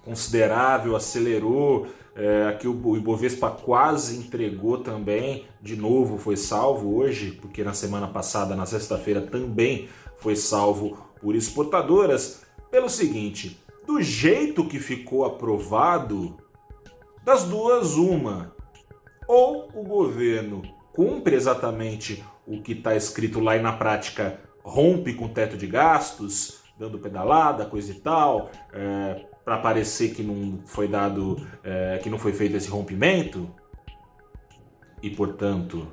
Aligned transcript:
considerável, 0.05 0.97
acelerou, 0.97 1.87
é, 2.17 2.49
aqui 2.49 2.67
o 2.67 2.97
Ibovespa 2.97 3.49
quase 3.51 4.19
entregou 4.19 4.79
também, 4.79 5.45
de 5.63 5.77
novo 5.77 6.19
foi 6.19 6.37
salvo 6.37 6.97
hoje, 6.97 7.39
porque 7.41 7.63
na 7.63 7.73
semana 7.73 8.09
passada, 8.09 8.57
na 8.57 8.67
sexta-feira, 8.67 9.21
também 9.21 9.89
foi 10.17 10.35
salvo 10.35 10.99
por 11.21 11.37
exportadoras, 11.37 12.43
pelo 12.69 12.89
seguinte: 12.89 13.64
do 13.87 14.01
jeito 14.03 14.67
que 14.67 14.79
ficou 14.79 15.25
aprovado, 15.25 16.37
das 17.25 17.45
duas, 17.45 17.95
uma. 17.95 18.55
Ou 19.27 19.69
o 19.75 19.83
governo 19.83 20.63
cumpre 20.93 21.35
exatamente 21.35 22.25
o 22.47 22.61
que 22.61 22.73
está 22.73 22.95
escrito 22.95 23.41
lá 23.41 23.57
e 23.57 23.63
na 23.63 23.73
prática 23.73 24.41
rompe 24.63 25.15
com 25.15 25.27
o 25.27 25.29
teto 25.29 25.57
de 25.57 25.67
gastos, 25.67 26.63
dando 26.79 26.99
pedalada, 26.99 27.67
coisa 27.67 27.93
e 27.93 27.95
tal, 27.95 28.51
é, 28.73 29.27
para 29.45 29.59
parecer 29.59 30.15
que 30.15 30.23
não 30.23 30.61
foi 30.67 30.89
dado, 30.89 31.47
é, 31.63 31.99
que 32.03 32.11
não 32.11 32.19
foi 32.19 32.33
feito 32.33 32.57
esse 32.57 32.69
rompimento 32.69 33.49
e, 35.03 35.11
portanto, 35.11 35.87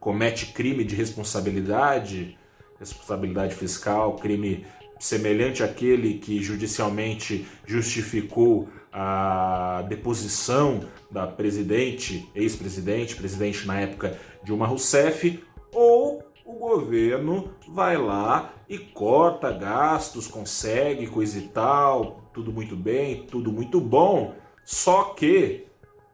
comete 0.00 0.52
crime 0.52 0.84
de 0.84 0.94
responsabilidade, 0.94 2.38
responsabilidade 2.78 3.54
fiscal, 3.54 4.16
crime 4.16 4.66
semelhante 4.98 5.62
àquele 5.62 6.14
que 6.14 6.42
judicialmente 6.42 7.46
justificou 7.66 8.68
a 8.92 9.84
deposição 9.88 10.88
da 11.10 11.26
presidente, 11.26 12.30
ex-presidente, 12.34 13.16
presidente 13.16 13.66
na 13.66 13.80
época 13.80 14.18
Dilma 14.44 14.66
Rousseff, 14.66 15.42
ou 15.72 16.22
o 16.44 16.52
governo 16.54 17.52
vai 17.68 17.96
lá 17.96 18.52
e 18.68 18.78
corta 18.78 19.50
gastos, 19.50 20.28
consegue 20.28 21.06
coisa 21.06 21.38
e 21.38 21.48
tal, 21.48 22.30
tudo 22.32 22.52
muito 22.52 22.76
bem, 22.76 23.26
tudo 23.26 23.50
muito 23.50 23.80
bom. 23.80 24.34
Só 24.64 25.04
que, 25.14 25.66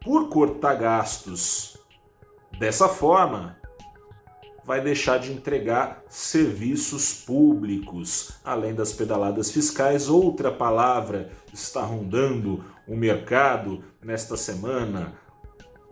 por 0.03 0.29
cortar 0.29 0.75
gastos 0.75 1.77
dessa 2.57 2.89
forma, 2.89 3.60
vai 4.63 4.81
deixar 4.81 5.17
de 5.17 5.31
entregar 5.31 6.03
serviços 6.07 7.13
públicos, 7.13 8.33
além 8.43 8.73
das 8.73 8.93
pedaladas 8.93 9.51
fiscais. 9.51 10.09
Outra 10.09 10.51
palavra 10.51 11.31
está 11.53 11.81
rondando 11.81 12.63
o 12.87 12.95
mercado 12.95 13.83
nesta 14.03 14.37
semana, 14.37 15.13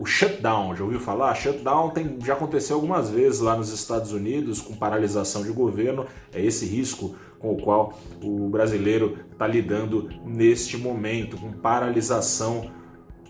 o 0.00 0.06
shutdown, 0.06 0.74
já 0.74 0.82
ouviu 0.82 0.98
falar? 0.98 1.34
Shutdown 1.34 1.90
tem, 1.90 2.18
já 2.24 2.32
aconteceu 2.32 2.76
algumas 2.76 3.10
vezes 3.10 3.40
lá 3.40 3.54
nos 3.54 3.70
Estados 3.70 4.12
Unidos 4.12 4.58
com 4.58 4.74
paralisação 4.74 5.42
de 5.42 5.52
governo. 5.52 6.06
É 6.32 6.42
esse 6.42 6.64
risco 6.64 7.14
com 7.38 7.52
o 7.52 7.60
qual 7.60 7.98
o 8.22 8.48
brasileiro 8.48 9.18
está 9.30 9.46
lidando 9.46 10.08
neste 10.24 10.78
momento, 10.78 11.36
com 11.36 11.52
paralisação 11.52 12.70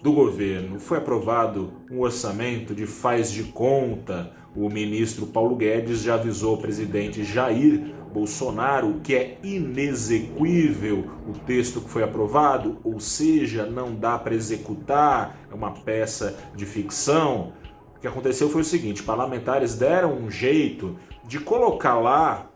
do 0.03 0.13
governo. 0.13 0.79
Foi 0.79 0.99
aprovado 0.99 1.73
um 1.91 2.01
orçamento 2.01 2.75
de 2.75 2.87
faz 2.87 3.31
de 3.31 3.45
conta. 3.45 4.33
O 4.55 4.69
ministro 4.69 5.27
Paulo 5.27 5.55
Guedes 5.57 6.03
já 6.03 6.15
avisou 6.15 6.55
o 6.55 6.61
presidente 6.61 7.23
Jair 7.23 7.95
Bolsonaro 8.13 9.01
que 9.03 9.15
é 9.15 9.39
inexequível 9.43 11.09
o 11.29 11.33
texto 11.47 11.81
que 11.81 11.89
foi 11.89 12.03
aprovado, 12.03 12.79
ou 12.83 12.99
seja, 12.99 13.65
não 13.67 13.95
dá 13.95 14.19
para 14.19 14.35
executar, 14.35 15.39
é 15.51 15.55
uma 15.55 15.71
peça 15.71 16.37
de 16.55 16.67
ficção. 16.67 17.53
O 17.97 18.01
que 18.01 18.09
aconteceu 18.09 18.49
foi 18.49 18.63
o 18.63 18.65
seguinte: 18.65 19.03
parlamentares 19.03 19.77
deram 19.77 20.15
um 20.15 20.31
jeito 20.31 20.97
de 21.25 21.39
colocar 21.39 21.99
lá 22.01 22.51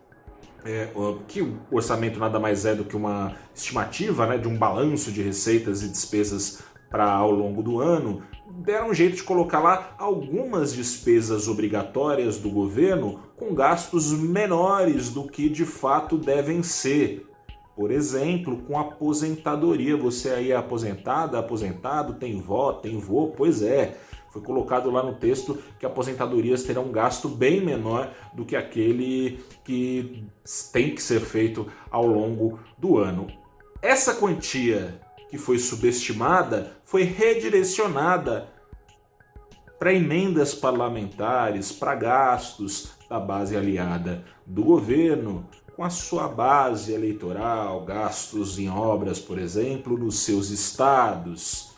é, 0.65 0.89
que 1.27 1.41
o 1.41 1.59
orçamento 1.71 2.19
nada 2.19 2.39
mais 2.39 2.65
é 2.65 2.73
do 2.73 2.83
que 2.83 2.95
uma 2.95 3.35
estimativa 3.53 4.25
né, 4.25 4.37
de 4.37 4.47
um 4.47 4.57
balanço 4.57 5.11
de 5.11 5.21
receitas 5.21 5.83
e 5.83 5.87
despesas 5.87 6.63
para 6.95 7.11
ao 7.11 7.29
longo 7.29 7.61
do 7.61 7.81
ano, 7.81 8.23
deram 8.49 8.91
um 8.91 8.93
jeito 8.93 9.17
de 9.17 9.23
colocar 9.23 9.59
lá 9.59 9.93
algumas 9.97 10.73
despesas 10.73 11.45
obrigatórias 11.45 12.37
do 12.37 12.49
governo 12.49 13.19
com 13.35 13.53
gastos 13.53 14.13
menores 14.13 15.09
do 15.09 15.27
que 15.27 15.49
de 15.49 15.65
fato 15.65 16.17
devem 16.17 16.63
ser. 16.63 17.29
Por 17.75 17.91
exemplo, 17.91 18.59
com 18.59 18.79
aposentadoria. 18.79 19.97
Você 19.97 20.29
aí 20.29 20.53
é 20.53 20.55
aposentado, 20.55 21.35
aposentado, 21.35 22.13
tem 22.13 22.39
vó, 22.39 22.71
tem 22.71 22.97
vô? 22.97 23.33
Pois 23.35 23.61
é. 23.61 23.97
Foi 24.31 24.41
colocado 24.41 24.89
lá 24.89 25.03
no 25.03 25.15
texto 25.15 25.57
que 25.77 25.85
aposentadorias 25.85 26.63
terão 26.63 26.85
um 26.85 26.91
gasto 26.93 27.27
bem 27.27 27.59
menor 27.59 28.09
do 28.33 28.45
que 28.45 28.55
aquele 28.55 29.43
que 29.65 30.23
tem 30.71 30.95
que 30.95 31.03
ser 31.03 31.19
feito 31.19 31.67
ao 31.91 32.07
longo 32.07 32.57
do 32.77 32.97
ano. 32.97 33.27
Essa 33.81 34.13
quantia 34.13 35.04
que 35.29 35.37
foi 35.37 35.57
subestimada 35.59 36.77
foi 36.83 37.03
redirecionada 37.03 38.47
para 39.77 39.93
emendas 39.93 40.53
parlamentares, 40.53 41.71
para 41.71 41.95
gastos 41.95 42.91
da 43.09 43.19
base 43.19 43.55
aliada 43.57 44.23
do 44.45 44.63
governo, 44.63 45.47
com 45.75 45.83
a 45.83 45.89
sua 45.89 46.27
base 46.27 46.93
eleitoral, 46.93 47.83
gastos 47.83 48.57
em 48.57 48.69
obras, 48.69 49.19
por 49.19 49.37
exemplo, 49.37 49.97
nos 49.97 50.19
seus 50.19 50.49
estados. 50.49 51.71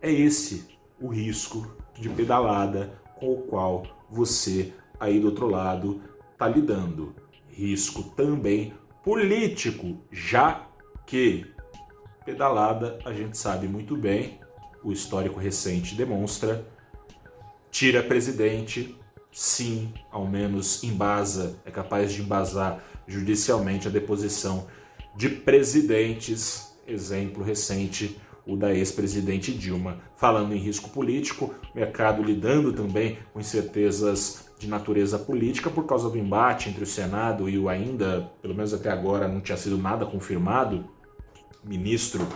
É 0.00 0.10
esse 0.10 0.78
o 1.00 1.08
risco 1.08 1.66
de 1.98 2.08
pedalada 2.08 3.00
com 3.16 3.32
o 3.32 3.42
qual 3.42 3.84
você 4.08 4.72
aí 5.00 5.18
do 5.18 5.26
outro 5.26 5.48
lado 5.48 6.00
está 6.32 6.46
lidando. 6.46 7.14
Risco 7.48 8.04
também 8.16 8.72
político, 9.02 9.98
já 10.10 10.66
que 11.04 11.51
pedalada, 12.24 12.98
a 13.04 13.12
gente 13.12 13.36
sabe 13.36 13.66
muito 13.66 13.96
bem, 13.96 14.40
o 14.82 14.92
histórico 14.92 15.38
recente 15.38 15.94
demonstra, 15.94 16.66
tira 17.70 18.02
presidente, 18.02 18.96
sim, 19.30 19.92
ao 20.10 20.26
menos 20.26 20.82
embasa, 20.82 21.56
é 21.64 21.70
capaz 21.70 22.12
de 22.12 22.22
embasar 22.22 22.82
judicialmente 23.06 23.88
a 23.88 23.90
deposição 23.90 24.66
de 25.16 25.28
presidentes, 25.28 26.76
exemplo 26.86 27.42
recente, 27.42 28.20
o 28.46 28.56
da 28.56 28.74
ex-presidente 28.74 29.52
Dilma. 29.52 29.98
Falando 30.16 30.52
em 30.52 30.58
risco 30.58 30.90
político, 30.90 31.54
mercado 31.74 32.22
lidando 32.22 32.72
também 32.72 33.18
com 33.32 33.40
incertezas 33.40 34.50
de 34.58 34.68
natureza 34.68 35.18
política 35.18 35.70
por 35.70 35.86
causa 35.86 36.08
do 36.08 36.18
embate 36.18 36.68
entre 36.68 36.82
o 36.84 36.86
Senado 36.86 37.48
e 37.48 37.58
o 37.58 37.68
ainda, 37.68 38.30
pelo 38.40 38.54
menos 38.54 38.74
até 38.74 38.90
agora, 38.90 39.28
não 39.28 39.40
tinha 39.40 39.56
sido 39.56 39.78
nada 39.78 40.04
confirmado, 40.06 40.84
ministro 41.64 42.26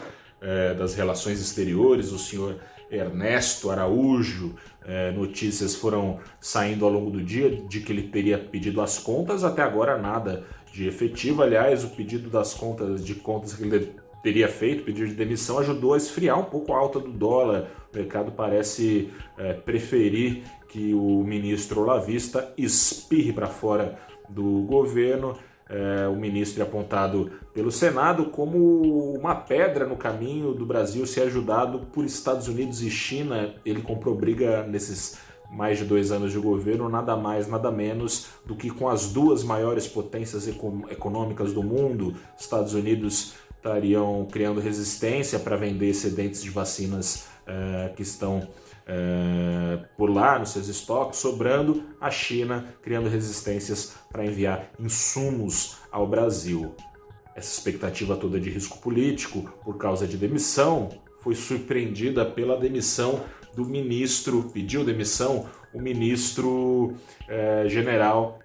eh, 0.40 0.74
das 0.74 0.94
Relações 0.94 1.40
Exteriores, 1.40 2.12
o 2.12 2.18
senhor 2.18 2.58
Ernesto 2.90 3.70
Araújo. 3.70 4.54
Eh, 4.84 5.10
notícias 5.10 5.74
foram 5.74 6.20
saindo 6.40 6.84
ao 6.84 6.90
longo 6.90 7.10
do 7.10 7.22
dia 7.22 7.50
de 7.50 7.80
que 7.80 7.92
ele 7.92 8.04
teria 8.04 8.38
pedido 8.38 8.80
as 8.80 8.98
contas, 8.98 9.44
até 9.44 9.62
agora 9.62 9.98
nada 9.98 10.44
de 10.72 10.86
efetivo. 10.86 11.42
Aliás, 11.42 11.84
o 11.84 11.88
pedido 11.88 12.30
das 12.30 12.54
contas 12.54 13.04
de 13.04 13.14
contas 13.14 13.54
que 13.54 13.64
ele 13.64 13.92
teria 14.22 14.48
feito, 14.48 14.84
pedido 14.84 15.08
de 15.08 15.14
demissão, 15.14 15.58
ajudou 15.58 15.94
a 15.94 15.96
esfriar 15.96 16.38
um 16.38 16.44
pouco 16.44 16.72
a 16.72 16.78
alta 16.78 17.00
do 17.00 17.10
dólar. 17.10 17.68
O 17.92 17.96
mercado 17.96 18.32
parece 18.32 19.10
é, 19.38 19.52
preferir 19.52 20.42
que 20.68 20.92
o 20.92 21.22
ministro 21.24 21.80
Olavista 21.80 22.52
espirre 22.58 23.32
para 23.32 23.46
fora 23.46 23.98
do 24.28 24.62
governo. 24.62 25.36
É, 25.68 26.06
o 26.06 26.14
ministro 26.14 26.62
é 26.62 26.66
apontado 26.66 27.30
pelo 27.52 27.72
Senado 27.72 28.26
como 28.26 29.14
uma 29.14 29.34
pedra 29.34 29.86
no 29.86 29.96
caminho 29.96 30.54
do 30.54 30.64
Brasil 30.64 31.04
ser 31.06 31.22
ajudado 31.22 31.80
por 31.92 32.04
Estados 32.04 32.46
Unidos 32.46 32.82
e 32.82 32.90
China. 32.90 33.54
Ele 33.64 33.82
comprou 33.82 34.14
briga 34.14 34.62
nesses 34.62 35.18
mais 35.50 35.78
de 35.78 35.84
dois 35.84 36.10
anos 36.10 36.32
de 36.32 36.38
governo, 36.38 36.88
nada 36.88 37.16
mais, 37.16 37.48
nada 37.48 37.70
menos 37.70 38.28
do 38.44 38.56
que 38.56 38.70
com 38.70 38.88
as 38.88 39.12
duas 39.12 39.42
maiores 39.44 39.86
potências 39.86 40.48
econômicas 40.48 41.52
do 41.52 41.62
mundo, 41.62 42.14
Estados 42.38 42.74
Unidos 42.74 43.34
estariam 43.66 44.26
criando 44.30 44.60
resistência 44.60 45.40
para 45.40 45.56
vender 45.56 45.88
excedentes 45.88 46.40
de 46.40 46.50
vacinas 46.50 47.26
uh, 47.42 47.92
que 47.96 48.02
estão 48.02 48.38
uh, 48.38 49.84
por 49.96 50.08
lá 50.08 50.38
nos 50.38 50.50
seus 50.50 50.68
estoques, 50.68 51.18
sobrando 51.18 51.82
a 52.00 52.08
China 52.08 52.64
criando 52.80 53.08
resistências 53.08 53.96
para 54.10 54.24
enviar 54.24 54.70
insumos 54.78 55.78
ao 55.90 56.06
Brasil. 56.06 56.76
Essa 57.34 57.52
expectativa 57.58 58.16
toda 58.16 58.38
de 58.38 58.48
risco 58.48 58.78
político 58.78 59.42
por 59.64 59.76
causa 59.76 60.06
de 60.06 60.16
demissão 60.16 60.88
foi 61.20 61.34
surpreendida 61.34 62.24
pela 62.24 62.56
demissão 62.56 63.24
do 63.56 63.64
ministro, 63.64 64.50
pediu 64.54 64.84
demissão 64.84 65.46
o 65.74 65.80
ministro 65.80 66.94
eh, 67.28 67.64
general 67.68 68.38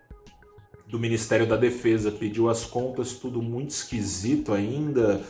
do 0.92 1.00
Ministério 1.00 1.48
da 1.48 1.56
Defesa, 1.56 2.12
pediu 2.12 2.50
as 2.50 2.66
contas, 2.66 3.14
tudo 3.14 3.42
muito 3.42 3.70
esquisito 3.70 4.54
ainda. 4.54 5.22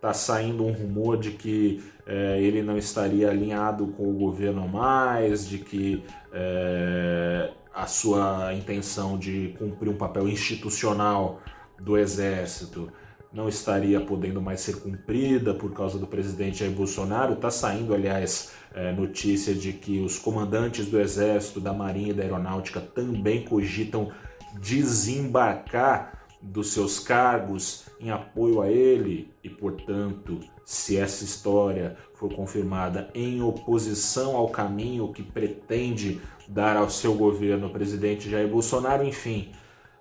Tá 0.00 0.14
saindo 0.14 0.64
um 0.64 0.70
rumor 0.70 1.18
de 1.18 1.32
que 1.32 1.82
eh, 2.06 2.38
ele 2.40 2.62
não 2.62 2.78
estaria 2.78 3.28
alinhado 3.28 3.88
com 3.88 4.08
o 4.08 4.12
governo 4.12 4.68
mais, 4.68 5.48
de 5.48 5.58
que 5.58 6.04
eh, 6.32 7.50
a 7.74 7.86
sua 7.88 8.54
intenção 8.54 9.18
de 9.18 9.56
cumprir 9.58 9.88
um 9.88 9.96
papel 9.96 10.28
institucional 10.28 11.40
do 11.80 11.98
Exército 11.98 12.88
não 13.32 13.48
estaria 13.48 14.00
podendo 14.00 14.40
mais 14.40 14.60
ser 14.60 14.76
cumprida 14.76 15.52
por 15.52 15.72
causa 15.72 15.98
do 15.98 16.06
presidente 16.06 16.60
Jair 16.60 16.70
Bolsonaro. 16.70 17.34
Está 17.34 17.50
saindo, 17.50 17.92
aliás, 17.92 18.52
é, 18.72 18.92
notícia 18.92 19.52
de 19.52 19.72
que 19.72 20.00
os 20.00 20.16
comandantes 20.16 20.86
do 20.86 21.00
Exército, 21.00 21.60
da 21.60 21.72
Marinha 21.72 22.10
e 22.10 22.14
da 22.14 22.22
Aeronáutica 22.22 22.80
também 22.80 23.44
cogitam 23.44 24.12
desembarcar 24.54 26.18
dos 26.40 26.72
seus 26.72 26.98
cargos 26.98 27.84
em 28.00 28.10
apoio 28.10 28.62
a 28.62 28.70
ele 28.70 29.32
e, 29.42 29.50
portanto, 29.50 30.38
se 30.64 30.96
essa 30.96 31.24
história 31.24 31.96
for 32.14 32.32
confirmada 32.32 33.10
em 33.14 33.42
oposição 33.42 34.36
ao 34.36 34.48
caminho 34.48 35.12
que 35.12 35.22
pretende 35.22 36.20
dar 36.46 36.76
ao 36.76 36.88
seu 36.88 37.14
governo 37.14 37.66
o 37.66 37.72
presidente 37.72 38.30
Jair 38.30 38.48
Bolsonaro, 38.48 39.04
enfim, 39.04 39.52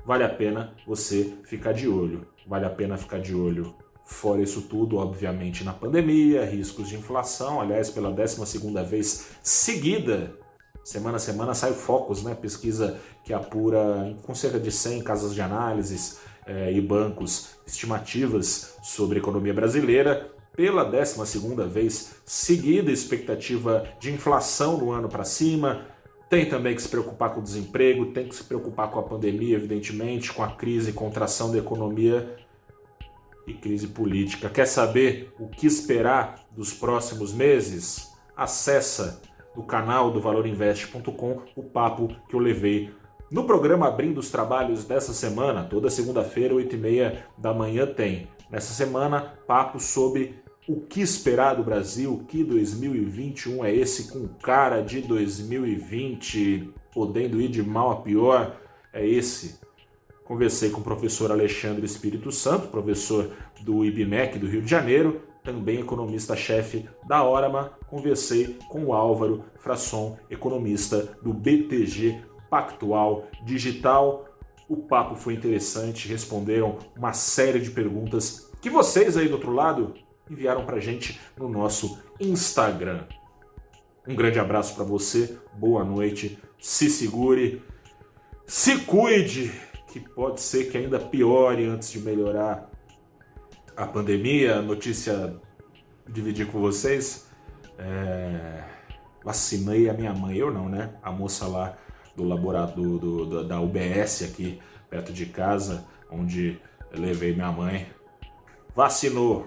vale 0.05 0.23
a 0.23 0.29
pena 0.29 0.73
você 0.85 1.33
ficar 1.43 1.73
de 1.73 1.87
olho. 1.87 2.27
Vale 2.45 2.65
a 2.65 2.69
pena 2.69 2.97
ficar 2.97 3.19
de 3.19 3.35
olho. 3.35 3.75
Fora 4.05 4.41
isso 4.41 4.61
tudo, 4.61 4.97
obviamente, 4.97 5.65
na 5.65 5.73
pandemia, 5.73 6.45
riscos 6.45 6.87
de 6.87 6.95
inflação, 6.95 7.59
aliás, 7.59 7.89
pela 7.89 8.09
12 8.09 8.57
vez 8.85 9.31
seguida 9.43 10.33
Semana 10.87 11.17
a 11.17 11.19
semana 11.19 11.53
sai 11.53 11.71
o 11.71 11.73
Focus, 11.73 12.23
né? 12.23 12.33
pesquisa 12.33 12.97
que 13.21 13.33
apura 13.33 14.15
com 14.23 14.33
cerca 14.33 14.57
de 14.57 14.71
100 14.71 15.03
casas 15.03 15.35
de 15.35 15.41
análises 15.41 16.19
eh, 16.45 16.71
e 16.71 16.79
bancos 16.79 17.49
estimativas 17.67 18.77
sobre 18.81 19.17
a 19.17 19.19
economia 19.19 19.53
brasileira. 19.53 20.31
Pela 20.55 20.85
12 20.85 21.39
vez 21.69 22.15
seguida, 22.25 22.89
expectativa 22.89 23.85
de 23.99 24.13
inflação 24.13 24.77
no 24.77 24.89
ano 24.89 25.09
para 25.09 25.25
cima. 25.25 25.85
Tem 26.29 26.47
também 26.47 26.73
que 26.73 26.81
se 26.81 26.87
preocupar 26.87 27.33
com 27.33 27.41
o 27.41 27.43
desemprego, 27.43 28.13
tem 28.13 28.29
que 28.29 28.35
se 28.35 28.45
preocupar 28.45 28.89
com 28.89 28.97
a 28.97 29.03
pandemia, 29.03 29.57
evidentemente, 29.57 30.31
com 30.31 30.41
a 30.41 30.51
crise 30.51 30.91
e 30.91 30.93
contração 30.93 31.51
da 31.51 31.57
economia 31.57 32.33
e 33.45 33.53
crise 33.53 33.87
política. 33.87 34.49
Quer 34.49 34.65
saber 34.65 35.33
o 35.37 35.49
que 35.49 35.67
esperar 35.67 36.47
dos 36.55 36.73
próximos 36.73 37.33
meses? 37.33 38.07
Acessa 38.37 39.21
no 39.57 39.63
canal 39.63 40.11
do 40.11 40.21
valorinvest.com 40.21 41.41
o 41.55 41.63
papo 41.63 42.15
que 42.29 42.35
eu 42.35 42.39
levei 42.39 42.91
no 43.29 43.43
programa 43.43 43.87
Abrindo 43.87 44.19
os 44.19 44.29
Trabalhos 44.29 44.85
dessa 44.85 45.13
semana. 45.13 45.63
Toda 45.63 45.89
segunda-feira, 45.89 46.53
8h30 46.53 47.17
da 47.37 47.53
manhã, 47.53 47.87
tem. 47.87 48.27
Nessa 48.49 48.71
semana, 48.71 49.33
papo 49.47 49.79
sobre 49.79 50.35
o 50.67 50.81
que 50.81 51.01
esperar 51.01 51.55
do 51.55 51.63
Brasil, 51.63 52.23
que 52.27 52.43
2021 52.43 53.65
é 53.65 53.73
esse 53.73 54.11
com 54.11 54.27
cara 54.27 54.81
de 54.81 55.01
2020, 55.01 56.71
podendo 56.93 57.41
ir 57.41 57.49
de 57.49 57.63
mal 57.63 57.91
a 57.91 57.95
pior, 57.97 58.55
é 58.93 59.05
esse. 59.05 59.59
Conversei 60.23 60.69
com 60.69 60.81
o 60.81 60.83
professor 60.83 61.31
Alexandre 61.31 61.85
Espírito 61.85 62.31
Santo, 62.31 62.67
professor 62.67 63.31
do 63.61 63.83
IBMEC 63.83 64.37
do 64.37 64.47
Rio 64.47 64.61
de 64.61 64.69
Janeiro, 64.69 65.21
também 65.47 65.79
economista-chefe 65.79 66.89
da 67.07 67.23
Orama, 67.23 67.71
conversei 67.87 68.59
com 68.67 68.83
o 68.83 68.93
Álvaro 68.93 69.45
Frasson, 69.57 70.17
economista 70.29 71.17
do 71.23 71.33
BTG 71.33 72.21
Pactual 72.49 73.27
Digital. 73.45 74.25
O 74.67 74.75
papo 74.75 75.15
foi 75.15 75.35
interessante, 75.35 76.09
responderam 76.09 76.77
uma 76.97 77.13
série 77.13 77.61
de 77.61 77.71
perguntas 77.71 78.51
que 78.61 78.69
vocês 78.69 79.15
aí 79.15 79.29
do 79.29 79.35
outro 79.35 79.53
lado 79.53 79.93
enviaram 80.29 80.65
para 80.65 80.81
gente 80.81 81.17
no 81.37 81.47
nosso 81.47 81.97
Instagram. 82.19 83.05
Um 84.05 84.15
grande 84.15 84.39
abraço 84.39 84.75
para 84.75 84.83
você, 84.83 85.37
boa 85.53 85.85
noite, 85.85 86.37
se 86.59 86.89
segure, 86.89 87.63
se 88.45 88.79
cuide, 88.79 89.53
que 89.93 90.01
pode 90.01 90.41
ser 90.41 90.69
que 90.69 90.77
ainda 90.77 90.99
piore 90.99 91.65
antes 91.65 91.89
de 91.89 91.99
melhorar 91.99 92.69
a 93.77 93.85
pandemia, 93.85 94.59
notícia 94.59 95.39
dividir 96.09 96.47
com 96.47 96.59
vocês. 96.59 97.27
É, 97.77 98.63
vacinei 99.23 99.87
a 99.87 99.93
minha 99.93 100.13
mãe, 100.15 100.35
eu 100.35 100.51
não, 100.51 100.67
né? 100.67 100.95
A 101.03 101.11
moça 101.11 101.45
lá 101.45 101.77
do 102.15 102.23
laboratório 102.23 102.97
do, 102.97 103.25
do, 103.25 103.43
da 103.47 103.61
UBS 103.61 104.23
aqui 104.23 104.59
perto 104.89 105.13
de 105.13 105.27
casa, 105.27 105.85
onde 106.09 106.59
levei 106.91 107.35
minha 107.35 107.51
mãe. 107.51 107.87
Vacinou. 108.75 109.45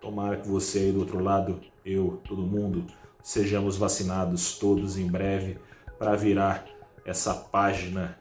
Tomara 0.00 0.38
que 0.38 0.48
você 0.48 0.78
aí 0.78 0.92
do 0.92 1.00
outro 1.00 1.22
lado, 1.22 1.60
eu, 1.84 2.22
todo 2.26 2.40
mundo, 2.40 2.86
sejamos 3.22 3.76
vacinados 3.76 4.56
todos 4.56 4.96
em 4.96 5.06
breve 5.06 5.58
para 5.98 6.16
virar 6.16 6.64
essa 7.04 7.34
página 7.34 8.16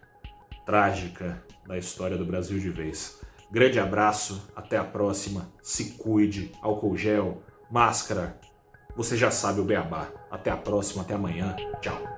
trágica 0.66 1.42
da 1.66 1.77
história 1.77 2.18
do 2.18 2.25
Brasil 2.25 2.60
de 2.60 2.70
vez. 2.70 3.22
Grande 3.50 3.80
abraço, 3.80 4.50
até 4.56 4.77
a 4.77 4.84
próxima. 4.84 5.50
Se 5.62 5.92
cuide, 5.92 6.51
álcool 6.62 6.98
gel, 6.98 7.42
máscara. 7.72 8.38
Você 8.96 9.16
já 9.16 9.32
sabe 9.32 9.62
o 9.62 9.63
beabá. 9.63 10.08
Até 10.30 10.51
a 10.51 10.58
próxima, 10.58 11.04
até 11.04 11.13
amanhã. 11.13 11.56
Tchau. 11.82 12.17